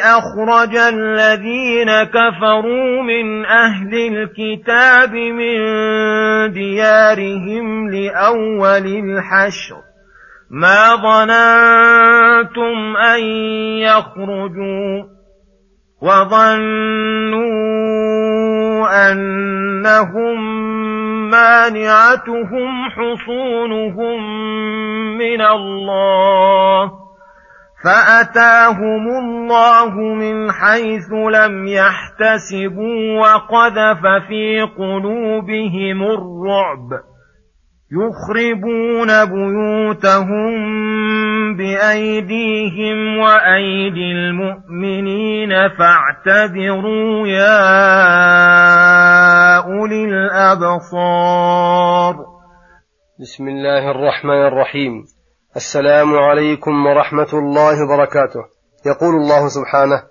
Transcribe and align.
أخرج 0.00 0.76
الذين 0.76 2.02
كفروا 2.02 3.02
من 3.02 3.44
أهل 3.44 3.94
الكتاب 3.94 5.14
من 5.14 5.58
ديارهم 6.52 7.90
لأول 7.90 8.86
الحشر. 8.86 9.76
ما 10.50 10.96
ظننتم 10.96 12.96
أن 12.96 13.20
يخرجوا 13.80 15.02
وظنوا 16.02 17.46
أنهم 19.12 20.36
مانعتهم 21.30 22.90
حصونهم 22.90 24.18
من 25.18 25.40
الله. 25.40 27.06
فأتاهم 27.86 29.08
الله 29.08 29.94
من 29.94 30.52
حيث 30.52 31.12
لم 31.12 31.66
يحتسبوا 31.66 33.20
وقذف 33.20 34.02
في 34.28 34.60
قلوبهم 34.78 36.02
الرعب. 36.02 36.88
يخربون 37.92 39.24
بيوتهم 39.24 40.52
بأيديهم 41.56 43.18
وأيدي 43.18 44.12
المؤمنين 44.12 45.50
فاعتبروا 45.50 47.28
يا 47.28 47.66
أولي 49.56 50.04
الأبصار. 50.04 52.14
بسم 53.20 53.48
الله 53.48 53.90
الرحمن 53.90 54.46
الرحيم. 54.46 55.15
السلام 55.56 56.14
عليكم 56.14 56.86
ورحمة 56.86 57.32
الله 57.32 57.84
وبركاته. 57.84 58.40
يقول 58.86 59.14
الله 59.14 59.48
سبحانه 59.48 60.02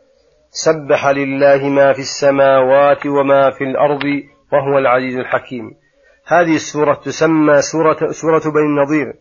سبح 0.49 1.07
لله 1.07 1.69
ما 1.69 1.93
في 1.93 1.99
السماوات 1.99 3.05
وما 3.05 3.51
في 3.51 3.63
الأرض 3.63 4.05
وهو 4.53 4.77
العزيز 4.77 5.15
الحكيم. 5.17 5.65
هذه 6.27 6.55
السورة 6.55 6.93
تسمى 7.05 7.61
سورة, 7.61 8.11
سورة 8.11 8.45
بني 8.55 8.67
النضير 8.71 9.13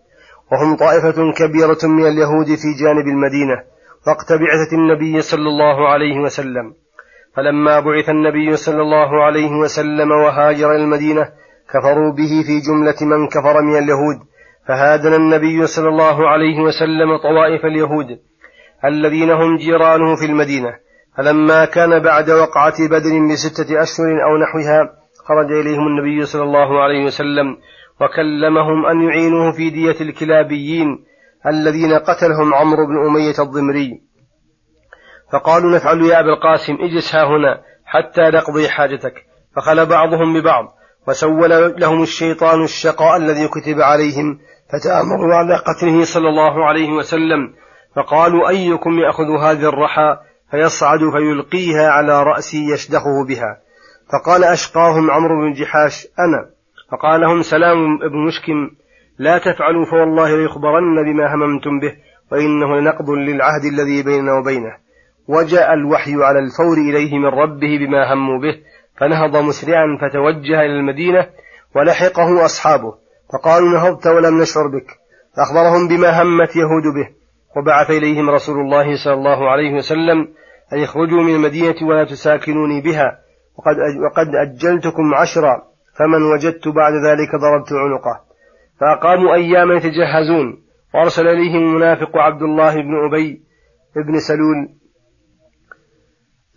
وهم 0.52 0.76
طائفة 0.76 1.32
كبيرة 1.40 1.82
من 1.84 2.06
اليهود 2.06 2.46
في 2.46 2.68
جانب 2.82 3.06
المدينة 3.14 3.56
وقت 4.08 4.32
بعثة 4.32 4.72
النبي 4.72 5.20
صلى 5.20 5.48
الله 5.48 5.88
عليه 5.88 6.20
وسلم. 6.20 6.74
فلما 7.36 7.80
بعث 7.80 8.08
النبي 8.08 8.56
صلى 8.56 8.82
الله 8.82 9.24
عليه 9.24 9.52
وسلم 9.62 10.10
وهاجر 10.10 10.70
إلى 10.70 10.84
المدينة 10.84 11.24
كفروا 11.72 12.12
به 12.12 12.32
في 12.46 12.60
جملة 12.68 13.00
من 13.12 13.28
كفر 13.28 13.62
من 13.62 13.78
اليهود. 13.78 14.33
فهادن 14.68 15.14
النبي 15.14 15.66
صلى 15.66 15.88
الله 15.88 16.28
عليه 16.28 16.60
وسلم 16.60 17.16
طوائف 17.22 17.64
اليهود 17.64 18.06
الذين 18.84 19.30
هم 19.30 19.56
جيرانه 19.56 20.16
في 20.16 20.26
المدينة. 20.26 20.74
فلما 21.16 21.64
كان 21.64 22.02
بعد 22.02 22.30
وقعة 22.30 22.88
بدر 22.90 23.32
بستة 23.32 23.82
أشهر 23.82 24.24
أو 24.24 24.36
نحوها 24.42 24.92
خرج 25.24 25.52
إليهم 25.52 25.86
النبي 25.86 26.26
صلى 26.26 26.42
الله 26.42 26.82
عليه 26.82 27.04
وسلم 27.04 27.56
وكلمهم 28.00 28.86
أن 28.86 29.02
يعينوه 29.02 29.52
في 29.52 29.70
دية 29.70 30.00
الكلابيين 30.00 31.04
الذين 31.46 31.92
قتلهم 31.92 32.54
عمرو 32.54 32.86
بن 32.86 33.06
أمية 33.06 33.34
الضمري. 33.38 34.00
فقالوا 35.32 35.76
نفعل 35.76 36.00
يا 36.00 36.20
أبا 36.20 36.28
القاسم 36.28 36.74
اجلس 36.74 37.14
ها 37.14 37.24
هنا 37.24 37.60
حتى 37.84 38.22
نقضي 38.22 38.68
حاجتك. 38.68 39.14
فخل 39.56 39.86
بعضهم 39.86 40.40
ببعض 40.40 40.64
وسول 41.08 41.50
لهم 41.80 42.02
الشيطان 42.02 42.64
الشقاء 42.64 43.16
الذي 43.16 43.48
كتب 43.48 43.80
عليهم 43.80 44.38
فتآمروا 44.74 45.34
على 45.34 45.56
قتله 45.56 46.04
صلى 46.04 46.28
الله 46.28 46.64
عليه 46.66 46.92
وسلم 46.92 47.52
فقالوا 47.96 48.48
أيكم 48.48 48.98
يأخذ 48.98 49.30
هذه 49.42 49.68
الرحى 49.68 50.16
فيصعد 50.50 50.98
فيلقيها 50.98 51.88
على 51.88 52.22
رأسي 52.22 52.72
يشدخه 52.72 53.24
بها. 53.28 53.58
فقال 54.12 54.44
أشقاهم 54.44 55.10
عمرو 55.10 55.40
بن 55.40 55.52
جحاش 55.52 56.06
أنا؟ 56.18 56.50
فقال 56.92 57.20
لهم 57.20 57.42
سلام 57.42 58.02
ابن 58.02 58.26
مشكم 58.26 58.70
لا 59.18 59.38
تفعلوا 59.38 59.84
فوالله 59.84 60.36
ليخبرن 60.36 61.04
بما 61.04 61.34
هممتم 61.34 61.80
به 61.80 61.92
وإنه 62.32 62.80
لنقض 62.80 63.10
للعهد 63.10 63.64
الذي 63.64 64.02
بيننا 64.02 64.32
وبينه. 64.32 64.76
وجاء 65.28 65.74
الوحي 65.74 66.14
على 66.14 66.38
الفور 66.38 66.76
إليه 66.76 67.18
من 67.18 67.28
ربه 67.28 67.78
بما 67.78 68.12
هموا 68.12 68.38
به 68.38 68.54
فنهض 69.00 69.36
مسرعا 69.36 69.98
فتوجه 70.00 70.60
إلى 70.60 70.80
المدينة 70.80 71.26
ولحقه 71.76 72.44
أصحابه. 72.44 73.03
فقالوا 73.32 73.68
نهضت 73.68 74.06
ولم 74.06 74.42
نشعر 74.42 74.68
بك. 74.68 74.86
فأخبرهم 75.36 75.88
بما 75.88 76.22
همت 76.22 76.56
يهود 76.56 76.94
به. 76.94 77.08
وبعث 77.56 77.90
إليهم 77.90 78.30
رسول 78.30 78.60
الله 78.60 79.04
صلى 79.04 79.14
الله 79.14 79.50
عليه 79.50 79.74
وسلم 79.74 80.28
أن 80.72 80.78
يخرجوا 80.78 81.22
من 81.22 81.34
المدينة 81.34 81.88
ولا 81.88 82.04
تساكنوني 82.04 82.80
بها. 82.80 83.18
وقد, 83.58 83.76
وقد 84.04 84.26
أجلتكم 84.34 85.14
عشرا. 85.14 85.62
فمن 85.98 86.22
وجدت 86.22 86.68
بعد 86.68 86.92
ذلك 86.92 87.30
ضربت 87.40 87.72
عنقه. 87.72 88.20
فأقاموا 88.80 89.34
أياما 89.34 89.74
يتجهزون. 89.74 90.64
وأرسل 90.94 91.26
إليهم 91.26 91.62
المنافق 91.62 92.16
عبد 92.16 92.42
الله 92.42 92.74
بن 92.74 93.06
أبي 93.08 93.42
بن 93.96 94.18
سلول 94.18 94.83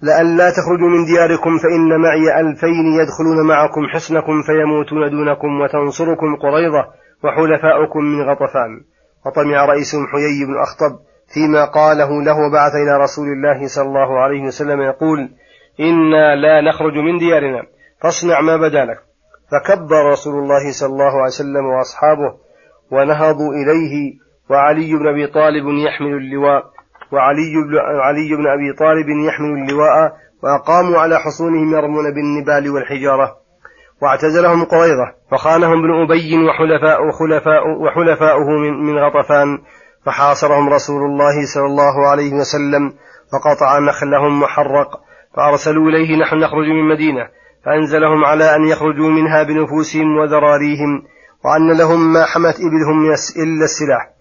لئلا 0.01 0.49
تخرجوا 0.49 0.89
من 0.89 1.05
دياركم 1.05 1.57
فإن 1.57 2.01
معي 2.01 2.39
ألفين 2.41 2.85
يدخلون 2.99 3.47
معكم 3.47 3.87
حصنكم 3.93 4.41
فيموتون 4.41 5.09
دونكم 5.09 5.61
وتنصركم 5.61 6.35
قريضة 6.35 6.85
وحلفاؤكم 7.23 7.99
من 7.99 8.21
غطفان. 8.21 8.81
وطمع 9.25 9.65
رئيسهم 9.65 10.07
حيي 10.07 10.45
بن 10.45 10.57
أخطب 10.57 10.99
فيما 11.33 11.65
قاله 11.65 12.23
له 12.23 12.37
وبعث 12.47 12.75
إلى 12.75 13.03
رسول 13.03 13.27
الله 13.27 13.67
صلى 13.67 13.85
الله 13.85 14.19
عليه 14.19 14.41
وسلم 14.41 14.81
يقول 14.81 15.29
إنا 15.79 16.35
لا 16.35 16.61
نخرج 16.61 16.93
من 16.93 17.17
ديارنا 17.17 17.63
فاصنع 18.01 18.41
ما 18.41 18.57
بدا 18.57 18.85
لك. 18.85 18.97
فكبر 19.51 20.11
رسول 20.11 20.33
الله 20.43 20.71
صلى 20.71 20.89
الله 20.89 21.11
عليه 21.11 21.33
وسلم 21.35 21.65
وأصحابه 21.65 22.33
ونهضوا 22.91 23.53
إليه 23.53 24.13
وعلي 24.49 24.95
بن 24.95 25.07
أبي 25.07 25.27
طالب 25.27 25.65
يحمل 25.85 26.13
اللواء 26.17 26.63
وعلي 27.11 27.53
بن, 27.67 27.77
علي 27.77 28.35
بن 28.35 28.47
أبي 28.47 28.73
طالب 28.73 29.09
يحمل 29.27 29.49
اللواء 29.49 30.13
وأقاموا 30.43 30.99
على 30.99 31.19
حصونهم 31.19 31.73
يرمون 31.73 32.13
بالنبال 32.13 32.69
والحجارة. 32.69 33.35
واعتزلهم 34.01 34.63
قريظة 34.63 35.13
فخانهم 35.31 35.79
ابن 35.79 36.03
أبي 36.03 36.37
وحلفاء 36.49 37.07
وخلفاء 37.07 37.67
وحلفاؤه 37.67 38.49
من, 38.49 38.85
من 38.85 38.97
غطفان 38.97 39.57
فحاصرهم 40.05 40.69
رسول 40.69 41.01
الله 41.03 41.45
صلى 41.45 41.65
الله 41.65 42.07
عليه 42.07 42.33
وسلم 42.33 42.93
فقطع 43.33 43.79
نخلهم 43.79 44.43
وحرق 44.43 44.89
فأرسلوا 45.35 45.89
إليه 45.89 46.21
نحن 46.21 46.35
نخرج 46.35 46.67
من 46.67 46.89
مدينة. 46.89 47.29
فأنزلهم 47.65 48.25
على 48.25 48.55
أن 48.55 48.65
يخرجوا 48.67 49.09
منها 49.09 49.43
بنفوسهم 49.43 50.17
وذراريهم 50.17 51.03
وأن 51.45 51.77
لهم 51.77 52.13
ما 52.13 52.25
حمت 52.25 52.55
إبلهم 52.55 53.05
إلا 53.37 53.63
السلاح. 53.63 54.16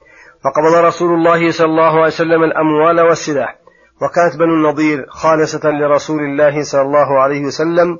فقبض 0.47 0.85
رسول 0.85 1.15
الله 1.15 1.51
صلى 1.51 1.67
الله 1.67 1.93
عليه 1.93 2.07
وسلم 2.07 2.45
الأموال 2.45 3.01
والسلاح 3.01 3.59
وكانت 4.03 4.37
بنو 4.37 4.55
النضير 4.55 5.07
خالصة 5.09 5.71
لرسول 5.71 6.21
الله 6.21 6.63
صلى 6.63 6.83
الله 6.83 7.21
عليه 7.21 7.45
وسلم 7.45 7.99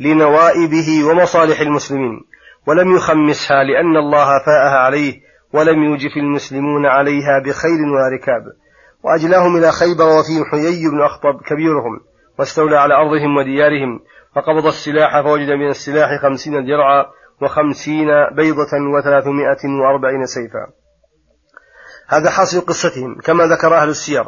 لنوائبه 0.00 1.04
ومصالح 1.10 1.60
المسلمين 1.60 2.20
ولم 2.66 2.96
يخمسها 2.96 3.64
لأن 3.64 3.96
الله 3.96 4.26
فاءها 4.46 4.78
عليه 4.78 5.20
ولم 5.52 5.82
يوجف 5.82 6.16
المسلمون 6.16 6.86
عليها 6.86 7.38
بخيل 7.38 7.80
ولا 7.80 8.08
ركاب. 8.14 8.42
وأجلاهم 9.04 9.56
إلى 9.56 9.72
خيبر 9.72 10.04
وفيهم 10.04 10.44
حيي 10.50 10.88
بن 10.90 11.02
أخطب 11.02 11.42
كبيرهم 11.46 12.00
واستولى 12.38 12.76
على 12.76 12.94
أرضهم 12.94 13.36
وديارهم 13.36 14.00
فقبض 14.36 14.66
السلاح 14.66 15.20
فوجد 15.20 15.50
من 15.50 15.68
السلاح 15.68 16.08
خمسين 16.22 16.52
درعا 16.52 17.04
وخمسين 17.42 18.08
بيضة 18.36 18.72
وثلاثمائة 18.96 19.80
وأربعين 19.82 20.26
سيفا. 20.26 20.83
هذا 22.08 22.30
حاصل 22.30 22.60
قصتهم 22.60 23.20
كما 23.20 23.44
ذكر 23.44 23.74
أهل 23.74 23.88
السير. 23.88 24.24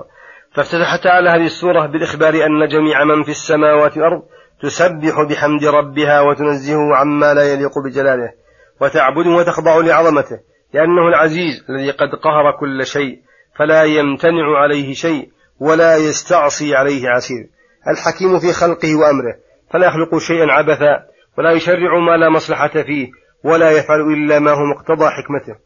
فافتتح 0.54 0.96
تعالى 0.96 1.30
هذه 1.30 1.46
السورة 1.46 1.86
بالإخبار 1.86 2.34
أن 2.34 2.68
جميع 2.68 3.04
من 3.04 3.24
في 3.24 3.30
السماوات 3.30 3.96
والأرض 3.96 4.22
تسبح 4.62 5.22
بحمد 5.30 5.64
ربها 5.64 6.20
وتنزهه 6.20 6.96
عما 6.96 7.34
لا 7.34 7.52
يليق 7.52 7.78
بجلاله 7.78 8.32
وتعبده 8.80 9.30
وتخضع 9.30 9.76
لعظمته 9.76 10.38
لأنه 10.74 11.08
العزيز 11.08 11.64
الذي 11.70 11.90
قد 11.90 12.08
قهر 12.24 12.60
كل 12.60 12.86
شيء 12.86 13.18
فلا 13.58 13.82
يمتنع 13.82 14.58
عليه 14.58 14.94
شيء 14.94 15.28
ولا 15.60 15.96
يستعصي 15.96 16.74
عليه 16.74 17.08
عسير. 17.08 17.48
الحكيم 17.88 18.38
في 18.38 18.52
خلقه 18.52 18.96
وأمره 18.96 19.34
فلا 19.70 19.86
يخلق 19.86 20.18
شيئا 20.18 20.52
عبثا 20.52 21.06
ولا 21.38 21.52
يشرع 21.52 21.98
ما 21.98 22.16
لا 22.16 22.30
مصلحة 22.30 22.68
فيه 22.68 23.08
ولا 23.44 23.70
يفعل 23.70 24.00
إلا 24.00 24.38
ما 24.38 24.50
هو 24.50 24.64
مقتضى 24.64 25.10
حكمته. 25.10 25.65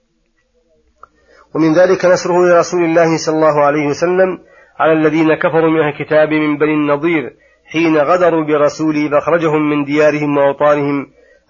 ومن 1.55 1.75
ذلك 1.75 2.05
نصره 2.05 2.35
لرسول 2.49 2.85
الله 2.85 3.17
صلى 3.17 3.35
الله 3.37 3.65
عليه 3.65 3.87
وسلم 3.87 4.39
على 4.79 4.93
الذين 4.93 5.35
كفروا 5.35 5.71
من 5.71 5.89
الكتاب 5.89 6.29
من 6.29 6.59
بني 6.59 6.75
النضير 6.75 7.31
حين 7.73 7.97
غدروا 7.97 8.45
برسوله 8.45 9.11
فأخرجهم 9.11 9.71
من 9.71 9.85
ديارهم 9.85 10.37
وأوطانهم 10.37 11.07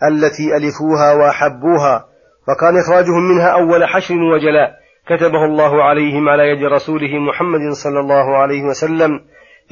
التي 0.09 0.57
ألفوها 0.57 1.13
وأحبوها 1.15 2.05
وكان 2.49 2.79
إخراجهم 2.79 3.29
منها 3.29 3.49
أول 3.49 3.85
حشر 3.85 4.15
وجلاء 4.15 4.81
كتبه 5.07 5.45
الله 5.45 5.83
عليهم 5.83 6.29
على 6.29 6.43
يد 6.43 6.65
رسوله 6.65 7.19
محمد 7.19 7.73
صلى 7.73 8.01
الله 8.01 8.37
عليه 8.37 8.63
وسلم 8.63 9.21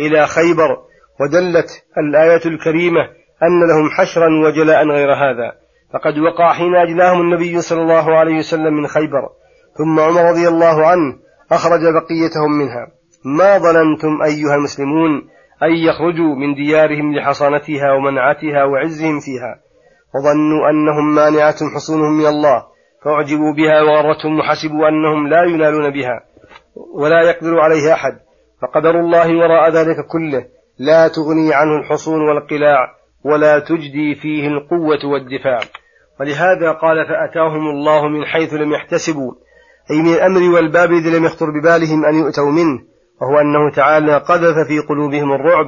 إلى 0.00 0.26
خيبر 0.26 0.76
ودلت 1.20 1.84
الآية 1.98 2.46
الكريمة 2.46 3.00
أن 3.42 3.69
لهم 3.69 3.90
حشرا 3.90 4.28
وجلاء 4.46 4.88
غير 4.88 5.12
هذا 5.12 5.52
فقد 5.92 6.19
وقع 6.19 6.52
حين 6.52 6.75
أجلاهم 6.75 7.20
النبي 7.20 7.60
صلى 7.60 7.82
الله 7.82 8.19
عليه 8.19 8.38
وسلم 8.38 8.75
من 8.75 8.86
خيبر 8.86 9.28
ثم 9.78 10.00
عمر 10.00 10.30
رضي 10.30 10.48
الله 10.48 10.86
عنه 10.86 11.16
أخرج 11.52 11.80
بقيتهم 11.80 12.52
منها. 12.58 12.86
ما 13.25 13.58
ظننتم 13.58 14.22
أيها 14.22 14.54
المسلمون 14.54 15.10
أن 15.62 15.72
يخرجوا 15.88 16.34
من 16.34 16.54
ديارهم 16.54 17.14
لحصانتها 17.14 17.92
ومنعتها 17.92 18.64
وعزهم 18.64 19.20
فيها. 19.20 19.60
وظنوا 20.14 20.70
أنهم 20.70 21.14
مانعتهم 21.14 21.69
حصونهم 21.75 22.19
من 22.19 22.26
الله 22.26 22.62
فأعجبوا 23.04 23.52
بها 23.54 23.82
وغرتهم 23.82 24.38
وحسبوا 24.38 24.88
أنهم 24.88 25.28
لا 25.28 25.42
ينالون 25.44 25.90
بها 25.90 26.20
ولا 26.94 27.22
يقدر 27.22 27.60
عليها 27.60 27.94
أحد. 27.94 28.19
فقدر 28.62 29.00
الله 29.00 29.36
وراء 29.36 29.70
ذلك 29.70 29.96
كله. 30.06 30.44
لا 30.78 31.08
تغني 31.08 31.54
عنه 31.54 31.76
الحصون 31.76 32.28
والقلاع 32.28 32.94
ولا 33.25 33.58
تجدي 33.58 34.14
فيه 34.14 34.48
القوة 34.48 35.12
والدفاع. 35.12 35.60
ولهذا 36.20 36.72
قال 36.72 37.06
فأتاهم 37.06 37.70
الله 37.70 38.08
من 38.08 38.25
حيث 38.25 38.54
لم 38.54 38.72
يحتسبوا. 38.72 39.32
أي 39.90 40.02
من 40.02 40.14
الأمر 40.14 40.55
والباب 40.55 40.90
الذي 40.90 41.19
لم 41.19 41.25
يخطر 41.25 41.50
ببالهم 41.50 42.05
أن 42.05 42.14
يؤتوا 42.14 42.50
منه 42.50 42.79
وهو 43.20 43.40
أنه 43.40 43.70
تعالى 43.75 44.17
قذف 44.17 44.67
في 44.69 44.79
قلوبهم 44.79 45.32
الرعب 45.32 45.67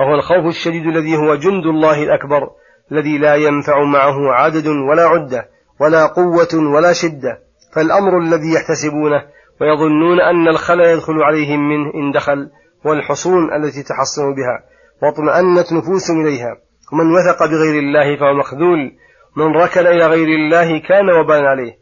وهو 0.00 0.14
الخوف 0.14 0.46
الشديد 0.46 0.86
الذي 0.86 1.16
هو 1.16 1.34
جند 1.34 1.66
الله 1.66 2.02
الأكبر 2.02 2.50
الذي 2.92 3.18
لا 3.18 3.34
ينفع 3.34 3.84
معه 3.84 4.32
عدد 4.32 4.66
ولا 4.66 5.02
عدة 5.02 5.48
ولا 5.80 6.06
قوة 6.06 6.72
ولا 6.74 6.92
شدة 6.92 7.38
فالأمر 7.74 8.18
الذي 8.18 8.54
يحتسبونه 8.54 9.22
ويظنون 9.60 10.20
أن 10.20 10.48
الخلا 10.48 10.92
يدخل 10.92 11.22
عليهم 11.22 11.68
منه 11.68 11.94
إن 11.94 12.12
دخل 12.12 12.50
والحصون 12.84 13.54
التي 13.54 13.82
تحصنوا 13.82 14.34
بها 14.34 14.64
واطمأنت 15.02 15.72
نفوسهم 15.72 16.26
إليها 16.26 16.56
ومن 16.92 17.14
وثق 17.14 17.46
بغير 17.46 17.78
الله 17.78 18.16
فهو 18.16 18.34
مخذول 18.34 18.92
من 19.36 19.56
ركن 19.56 19.86
إلى 19.86 20.06
غير 20.06 20.28
الله 20.28 20.78
كان 20.78 21.10
وبال 21.10 21.46
عليه 21.46 21.72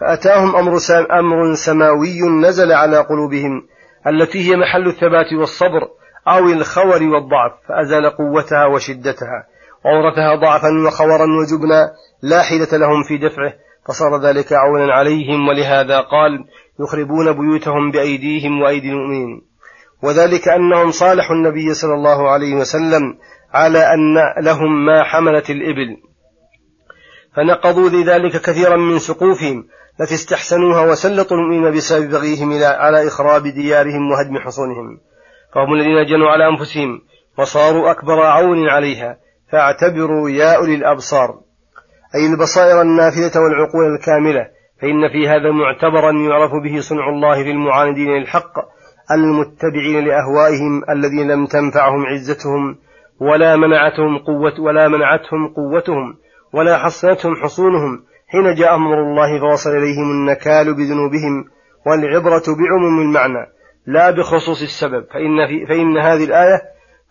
فأتاهم 0.00 0.56
أمر, 0.56 0.78
أمر 1.18 1.54
سماوي 1.54 2.20
نزل 2.42 2.72
على 2.72 2.98
قلوبهم 2.98 3.62
التي 4.06 4.50
هي 4.50 4.56
محل 4.56 4.86
الثبات 4.86 5.32
والصبر 5.40 5.80
أو 6.28 6.48
الخور 6.48 7.02
والضعف 7.02 7.52
فأزال 7.68 8.10
قوتها 8.10 8.66
وشدتها 8.66 9.46
وأورثها 9.84 10.34
ضعفا 10.34 10.68
وخورا 10.86 11.26
وجبنا 11.40 11.92
لا 12.22 12.42
حيلة 12.42 12.68
لهم 12.72 13.02
في 13.08 13.18
دفعه 13.18 13.52
فصار 13.88 14.20
ذلك 14.22 14.52
عونا 14.52 14.92
عليهم 14.92 15.48
ولهذا 15.48 16.00
قال 16.00 16.44
يخربون 16.80 17.32
بيوتهم 17.32 17.90
بأيديهم 17.90 18.62
وأيدي 18.62 18.88
المؤمنين. 18.88 19.42
وذلك 20.02 20.48
أنهم 20.48 20.90
صالحوا 20.90 21.36
النبي 21.36 21.74
صلى 21.74 21.94
الله 21.94 22.30
عليه 22.30 22.54
وسلم 22.54 23.18
على 23.52 23.78
أن 23.78 24.14
لهم 24.44 24.86
ما 24.86 25.02
حملت 25.02 25.50
الإبل. 25.50 25.96
فنقضوا 27.36 27.88
لذلك 27.88 28.40
كثيرا 28.40 28.76
من 28.76 28.98
سقوفهم 28.98 29.64
التي 30.00 30.14
استحسنوها 30.14 30.80
وسلطوا 30.80 31.36
المؤمنين 31.36 31.76
بسبب 31.76 32.10
بغيهم 32.10 32.52
على 32.62 33.08
إخراب 33.08 33.42
ديارهم 33.42 34.10
وهدم 34.10 34.38
حصونهم. 34.38 35.00
فهم 35.54 35.74
الذين 35.74 36.06
جنوا 36.06 36.30
على 36.30 36.48
أنفسهم 36.48 37.00
وصاروا 37.38 37.90
أكبر 37.90 38.22
عون 38.22 38.68
عليها 38.68 39.16
فاعتبروا 39.52 40.30
يا 40.30 40.56
أولي 40.56 40.74
الأبصار. 40.74 41.40
أي 42.14 42.26
البصائر 42.26 42.82
النافذة 42.82 43.40
والعقول 43.40 43.94
الكاملة 43.94 44.48
فإن 44.80 45.08
في 45.12 45.28
هذا 45.28 45.50
معتبرا 45.50 46.12
يعرف 46.12 46.50
به 46.64 46.80
صنع 46.80 47.08
الله 47.08 47.42
للمعاندين 47.42 48.10
للحق 48.10 48.52
المتبعين 49.12 50.04
لأهوائهم 50.04 50.82
الذين 50.90 51.30
لم 51.30 51.46
تنفعهم 51.46 52.06
عزتهم 52.06 52.76
ولا 53.20 53.56
منعتهم 53.56 54.18
قوة 54.18 54.60
ولا 54.60 54.88
منعتهم 54.88 55.48
قوتهم 55.56 56.16
ولا 56.52 56.78
حصنتهم 56.78 57.36
حصونهم 57.36 58.04
حين 58.28 58.54
جاء 58.54 58.74
أمر 58.74 59.02
الله 59.02 59.40
فوصل 59.40 59.70
إليهم 59.70 60.10
النكال 60.10 60.74
بذنوبهم 60.74 61.44
والعبرة 61.86 62.42
بعموم 62.48 63.00
المعنى 63.00 63.46
لا 63.86 64.10
بخصوص 64.10 64.62
السبب 64.62 65.04
فإن, 65.12 65.46
في 65.46 65.66
فإن 65.66 65.98
هذه 65.98 66.24
الآية 66.24 66.62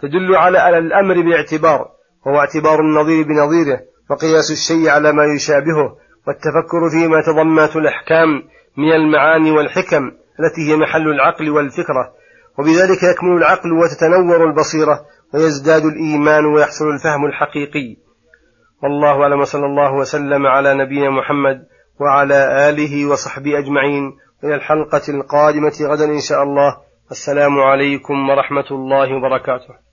تدل 0.02 0.36
على 0.36 0.78
الأمر 0.78 1.22
باعتبار 1.22 1.88
وهو 2.26 2.40
اعتبار 2.40 2.80
النظير 2.80 3.24
بنظيره 3.24 3.80
وقياس 4.10 4.52
الشيء 4.52 4.90
على 4.90 5.12
ما 5.12 5.24
يشابهه 5.36 5.98
والتفكر 6.28 6.90
فيما 6.92 7.22
تضمنت 7.22 7.76
الأحكام 7.76 8.28
من 8.78 8.92
المعاني 8.92 9.52
والحكم 9.52 10.12
التي 10.40 10.72
هي 10.72 10.76
محل 10.76 11.08
العقل 11.08 11.50
والفكرة 11.50 12.14
وبذلك 12.60 13.04
يكمل 13.04 13.38
العقل 13.38 13.72
وتتنور 13.74 14.50
البصيرة 14.50 15.06
ويزداد 15.34 15.86
الإيمان 15.86 16.46
ويحصل 16.46 16.86
الفهم 16.86 17.26
الحقيقي. 17.26 17.98
والله 18.84 19.22
أعلم 19.22 19.40
وصلى 19.40 19.66
الله 19.66 19.94
وسلم 19.94 20.48
على 20.48 20.74
نبينا 20.74 21.10
محمد 21.10 21.66
وعلى 22.00 22.70
آله 22.70 23.12
وصحبه 23.12 23.60
أجمعين. 23.60 24.18
إلى 24.44 24.56
الحلقة 24.56 25.02
القادمة 25.10 25.74
غدا 25.92 26.06
إن 26.06 26.20
شاء 26.20 26.44
الله. 26.44 26.78
السلام 27.12 27.60
عليكم 27.60 28.30
ورحمة 28.30 28.70
الله 28.72 29.18
وبركاته. 29.18 29.93